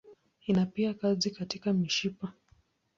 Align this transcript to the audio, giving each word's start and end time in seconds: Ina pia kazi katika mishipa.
Ina 0.45 0.65
pia 0.65 0.93
kazi 0.93 1.31
katika 1.31 1.73
mishipa. 1.73 2.33